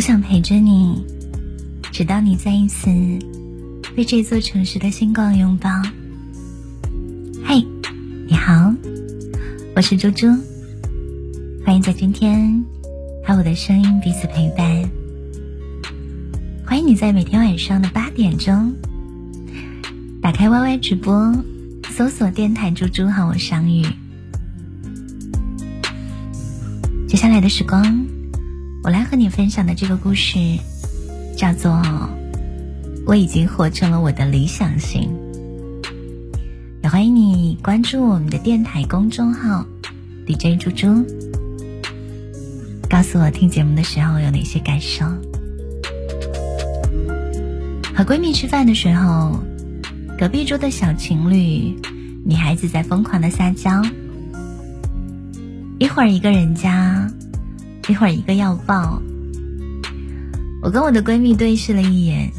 [0.00, 1.04] 我想陪着你，
[1.92, 2.88] 直到你再一次
[3.94, 5.68] 被这座城市的星光拥抱。
[7.44, 7.62] 嘿，
[8.26, 8.74] 你好，
[9.76, 10.26] 我是猪猪，
[11.66, 12.64] 欢迎在今天
[13.26, 14.90] 和我的声音彼此陪伴。
[16.64, 18.72] 欢迎你在每天晚上的八点钟
[20.22, 21.30] 打开 YY 直播，
[21.90, 23.84] 搜索电台猪猪和我相遇。
[27.06, 28.06] 接下来的时光。
[28.90, 30.36] 我来和你分享的这个故事，
[31.36, 31.70] 叫做
[33.06, 35.08] 《我已经活成了我的理想型》。
[36.82, 39.64] 也欢迎你关注我们的电台公众号
[40.26, 41.06] DJ 猪猪，
[42.88, 45.04] 告诉我听节目的时候有哪些感受。
[47.94, 49.38] 和闺蜜吃饭的时候，
[50.18, 51.76] 隔壁桌的小情侣，
[52.24, 53.84] 女孩子在疯狂的撒娇，
[55.78, 57.08] 一会儿一个人家。
[57.88, 59.02] 一会儿一个要抱，
[60.62, 62.30] 我跟我的闺蜜对视了一眼，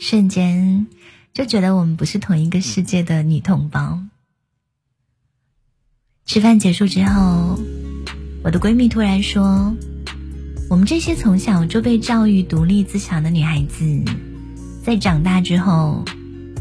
[0.00, 0.86] 瞬间
[1.34, 4.00] 就觉得我们不是同一个世界的女同胞。
[6.24, 7.58] 吃饭结束之后，
[8.42, 9.76] 我的闺蜜突然说
[10.70, 13.84] ：“我们这些从小就被教育独立自强的女孩子，
[14.82, 16.02] 在长大之后，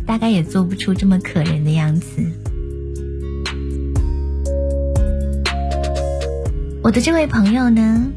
[0.06, 2.30] 大概也做不出这么可人的样子。”
[6.84, 8.12] 我的这位朋友呢，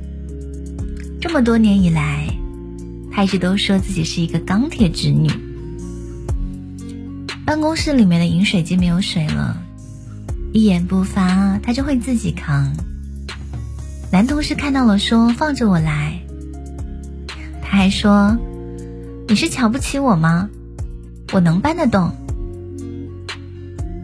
[1.21, 2.27] 这么多年以来，
[3.13, 5.31] 他一直都说自己是一个钢铁直女。
[7.45, 9.63] 办公室里面的饮水机没有水了，
[10.53, 12.73] 一言不发，他就会自己扛。
[14.11, 16.21] 男同事看到了，说放着我来。
[17.63, 18.37] 他还说
[19.29, 20.51] ：“你是瞧不起我吗？
[21.33, 22.11] 我能搬得动。”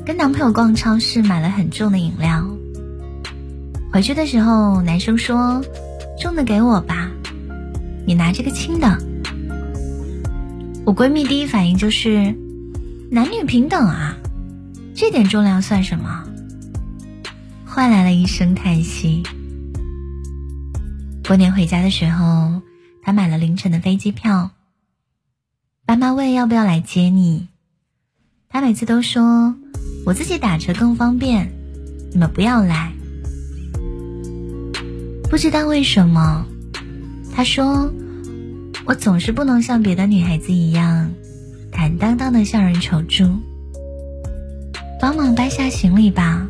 [0.06, 2.48] 跟男朋友逛超市，买了很重的饮料。
[3.92, 5.62] 回去的时候，男生说
[6.18, 7.10] ：“重的给我吧，
[8.06, 8.98] 你拿这个轻的。”
[10.86, 12.34] 我闺蜜第一反应就是
[13.12, 14.16] ：“男女平等啊，
[14.94, 16.24] 这点重量算什么？”
[17.68, 19.22] 换来了一声叹息。
[21.28, 22.62] 过年回家的时候，
[23.02, 24.52] 她买了凌晨的飞机票。
[25.84, 27.48] 爸妈问要不要来接你，
[28.48, 29.54] 她每次都说
[30.06, 31.52] ：“我自己打车更方便，
[32.10, 32.90] 你们不要来。”
[35.32, 36.44] 不知道为什么，
[37.34, 37.90] 他说
[38.84, 41.10] ：“我总是不能像别的女孩子一样，
[41.72, 43.24] 坦荡荡的向人求助。
[45.00, 46.46] 帮忙搬下行李吧，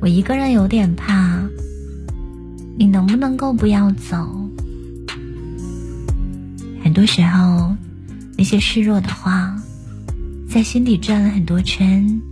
[0.00, 1.42] 我一个人有点怕。
[2.78, 4.16] 你能不能够不要走？”
[6.84, 7.74] 很多时候，
[8.38, 9.60] 那些示弱的话，
[10.48, 12.22] 在心底转了很多圈，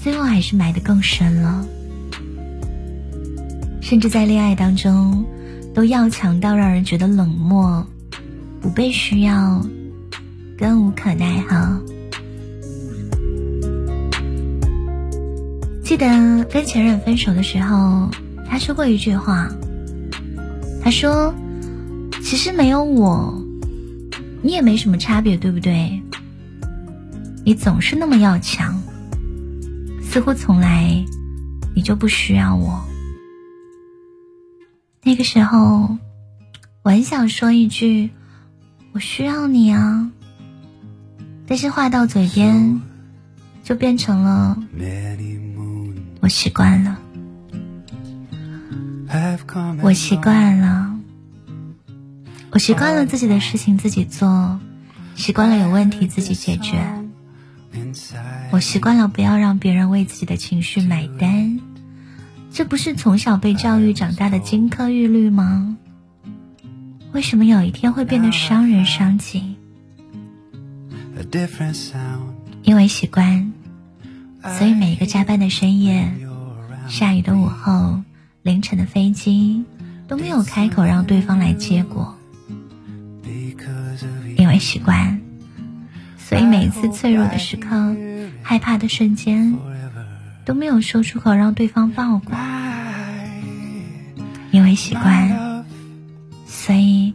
[0.00, 1.66] 最后还是埋得更深了。
[3.90, 5.24] 甚至在恋爱当中，
[5.74, 7.84] 都要强到让人觉得冷漠，
[8.60, 9.66] 不被需要，
[10.56, 11.82] 更无可奈何。
[15.82, 18.08] 记得跟前任分手的时候，
[18.48, 19.50] 他说过一句话。
[20.84, 21.34] 他说
[22.22, 23.44] ：“其实没有我，
[24.40, 26.00] 你也没什么差别，对不对？
[27.44, 28.80] 你总是那么要强，
[30.00, 31.04] 似乎从来
[31.74, 32.80] 你就不需要我。”
[35.02, 35.96] 那个时候，
[36.82, 38.10] 我很想说一句
[38.92, 40.10] “我需要你啊”，
[41.48, 42.80] 但是话到嘴边，
[43.64, 44.56] 就变成了
[46.20, 46.98] “我习惯了”。
[49.82, 50.94] 我习惯了，
[52.50, 54.60] 我习惯了自己的事情自己做，
[55.16, 56.78] 习惯了有问题自己解决，
[58.52, 61.58] 我习惯了不要让别人为自己的情绪买单。
[62.52, 65.76] 这不是从小被教育长大的金科玉律吗？
[67.12, 69.56] 为什么有一天会变得伤人伤己？
[72.62, 73.52] 因为习惯，
[74.58, 76.12] 所以每一个加班的深夜、
[76.88, 78.00] 下雨的午后、
[78.42, 79.64] 凌晨的飞机
[80.08, 82.16] 都没有开口让对方来接过。
[84.36, 85.20] 因为习惯，
[86.18, 87.96] 所以每一次脆弱的时刻、
[88.42, 89.56] 害怕的瞬间。
[90.50, 92.34] 都没有说出口让对方抱过，
[94.50, 95.64] 因为习惯，
[96.44, 97.14] 所以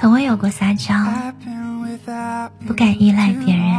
[0.00, 0.94] 从未有过撒娇，
[2.68, 3.74] 不敢依赖别人。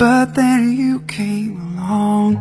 [0.00, 2.36] But then you came along.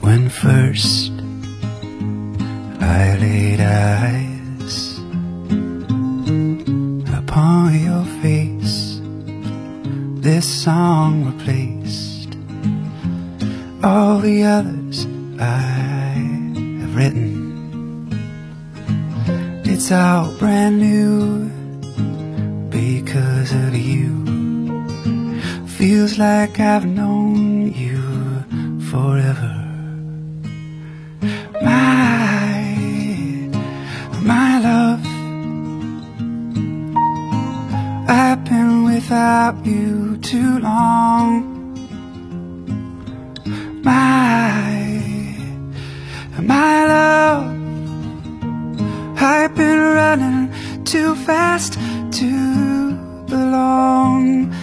[0.00, 1.12] When first
[2.78, 4.98] I laid eyes
[7.16, 9.00] Upon your face
[10.20, 12.36] This song replaced
[13.82, 15.06] All the others
[15.40, 16.20] I
[16.80, 17.38] have written.
[19.64, 21.47] It's all brand new.
[25.98, 28.00] Feels like I've known you
[28.88, 29.52] forever.
[31.60, 32.70] My,
[34.22, 35.04] my love.
[38.08, 41.74] I've been without you too long.
[43.82, 44.70] My,
[46.40, 47.44] my love.
[49.20, 51.72] I've been running too fast
[52.18, 52.94] to
[53.26, 54.54] belong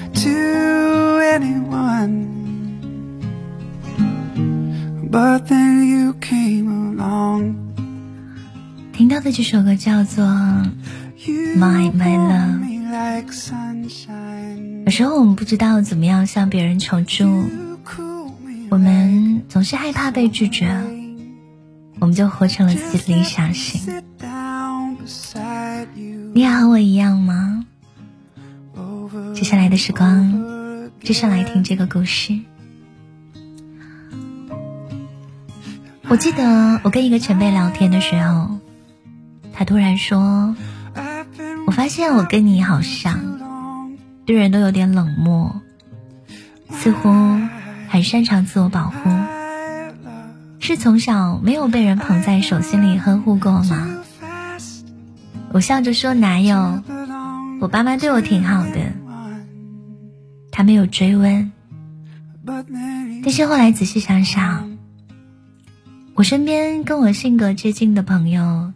[5.15, 7.55] But then you came along.
[8.91, 10.25] 听到的这首歌叫做
[11.57, 12.59] 《My My Love》。
[14.83, 17.45] 有时候我们不知道怎么样向别人求助，
[18.69, 20.83] 我们总是害怕被拒绝，
[22.01, 24.03] 我们就活成了自己的理想型。
[26.33, 27.65] 你也和我一样吗？
[29.33, 32.37] 接下来的时光，接下来听这个故事。
[36.07, 38.59] 我记得我跟一个前辈聊天的时候，
[39.53, 40.55] 他突然说
[41.65, 43.19] ：“我发现我跟你好像，
[44.25, 45.61] 对人都有点冷漠，
[46.69, 47.09] 似乎
[47.89, 49.09] 很擅长自我保护。
[50.59, 53.89] 是从小没有被人捧在手心里呵护过吗？”
[55.51, 56.83] 我笑着说：“哪有？
[57.59, 58.93] 我爸妈对我挺好的。”
[60.51, 61.51] 他没有追问，
[62.45, 64.74] 但是后来仔细想想，
[66.15, 68.71] 我身边跟我性格接近的朋友，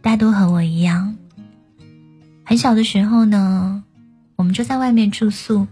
[0.00, 1.16] 大多和我一样。
[2.44, 3.82] 很小的时候呢，
[4.36, 5.66] 我们就在外面住宿，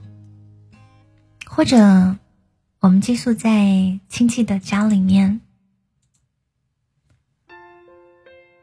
[1.46, 2.16] 或者
[2.80, 5.40] 我们寄宿在亲戚的家里面，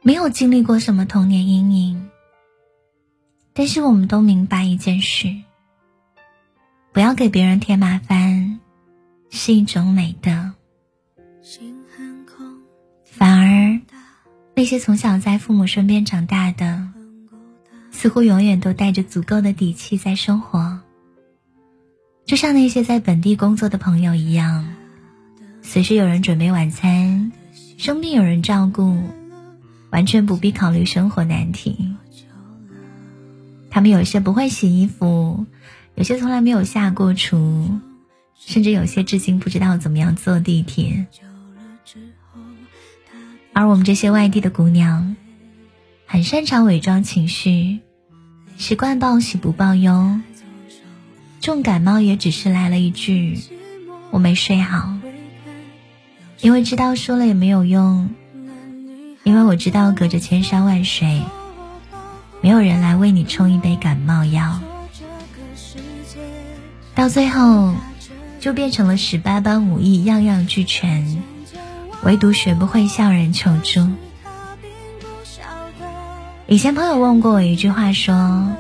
[0.02, 2.10] 没有经历过什么童年阴影，
[3.54, 5.34] 但是我们都明白一件事。
[6.92, 8.60] 不要给别人添麻烦，
[9.30, 10.52] 是一种美德。
[13.18, 13.80] 反而，
[14.56, 16.86] 那些从小在父母身边长大的，
[17.90, 20.80] 似乎永远都带着足够的底气在生活。
[22.26, 24.68] 就像那些在本地工作的朋友一样，
[25.62, 27.32] 随时有人准备晚餐，
[27.78, 29.02] 生病有人照顾，
[29.92, 31.96] 完全不必考虑生活难题。
[33.70, 35.46] 他们有些不会洗衣服。
[35.96, 37.70] 有些从来没有下过厨，
[38.38, 41.06] 甚至有些至今不知道怎么样坐地铁。
[43.56, 45.16] 而我们这些外地的姑娘，
[46.06, 47.80] 很擅长伪装情绪，
[48.58, 50.20] 习惯报喜不报忧。
[51.40, 53.40] 重感冒也只是来了一句
[54.12, 54.94] “我没睡好”，
[56.42, 58.10] 因为知道说了也没有用，
[59.24, 61.22] 因为我知道隔着千山万水，
[62.42, 64.60] 没有人来为你冲一杯感冒药。
[66.94, 67.74] 到最后，
[68.42, 71.24] 就变成了十八般武艺样样俱全，
[72.06, 73.90] 唯独学不会向人求助。
[76.46, 78.56] 以前朋友问过我一句话，说：“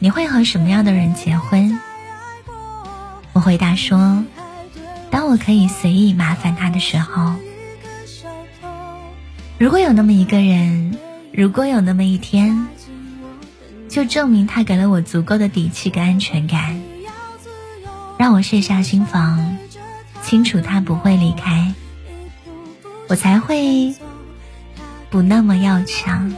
[0.00, 1.78] 你会和什么样的人结婚？”
[3.32, 4.24] 我回答说
[5.08, 7.32] ：“当我可以随意麻烦他的时候。
[9.56, 10.98] 如果有那么一个人，
[11.32, 12.66] 如果有那么一天，
[13.88, 16.82] 就证明他给了我足够的底气跟安全感。”
[18.18, 19.56] 让我卸下心防，
[20.24, 21.72] 清楚他不会离开，
[23.08, 23.94] 我才会
[25.10, 26.30] 不那么要强。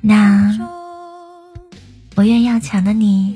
[0.00, 0.56] 那
[2.14, 3.34] 我愿要强的你，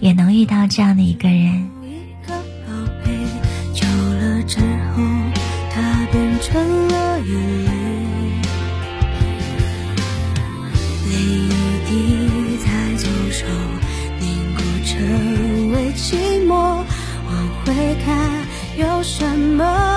[0.00, 1.68] 也能遇到这样的一个人。
[3.74, 5.02] 久了之后，
[5.70, 7.72] 他变成了眼泪。
[15.94, 16.84] 寂寞，往
[17.64, 17.72] 回
[18.04, 18.21] 看
[19.22, 19.91] 什么？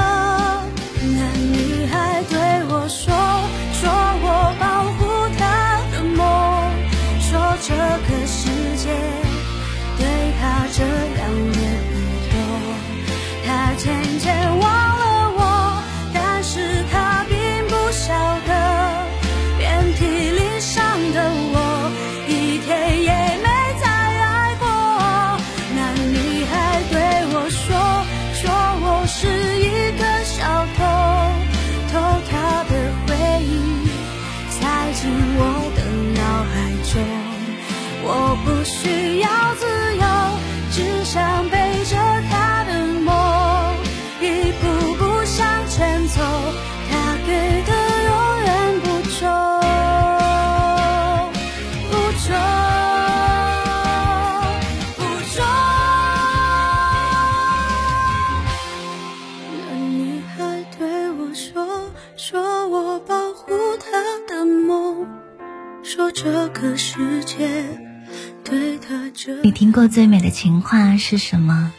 [66.87, 67.65] 世界
[68.43, 71.73] 对她这你听过最美的情话是什么？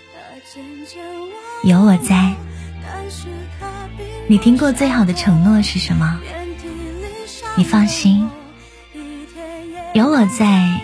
[1.63, 2.35] 有我在。
[4.27, 6.19] 你听过最好的承诺是什么？
[7.57, 8.29] 你放心，
[9.95, 10.81] 有我在，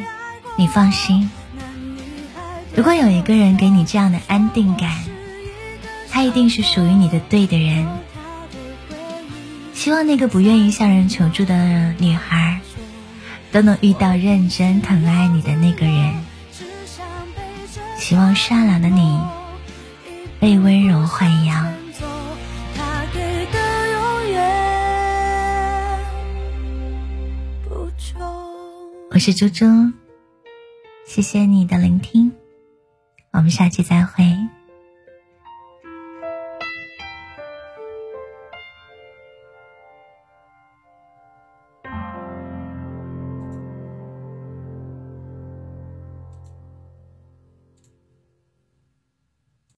[0.57, 1.29] 你放心。
[2.77, 5.03] 如果有一个人给你这样的安定感，
[6.13, 7.89] 他一定是属于你的对的人。
[9.75, 12.52] 希望那个不愿意向人求助的女孩，
[13.53, 16.25] 都能遇到认真疼爱你的那个人。
[17.99, 19.21] 希望善良的你
[20.41, 21.73] 被温柔豢养。
[21.93, 22.07] 走，
[22.75, 23.21] 他给
[23.53, 24.41] 的永远
[27.69, 28.21] 不重。
[29.11, 29.67] 我是猪猪，
[31.07, 32.33] 谢谢你的聆听，
[33.33, 34.25] 我们下期再会。